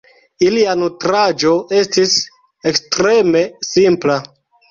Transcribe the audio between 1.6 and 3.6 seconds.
estis ekstreme